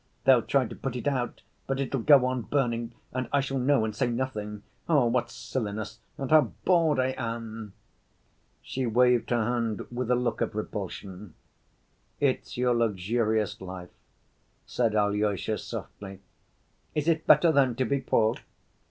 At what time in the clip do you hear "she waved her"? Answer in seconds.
8.63-9.43